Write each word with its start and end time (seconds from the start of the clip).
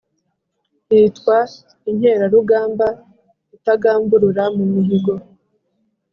Nkitwa 0.85 1.37
inkerarugamba 1.89 2.87
itagamburura 3.55 4.43
mu 4.55 4.65
mihigo 4.73 5.13